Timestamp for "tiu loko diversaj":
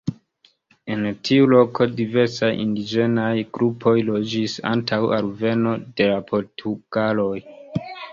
1.27-2.49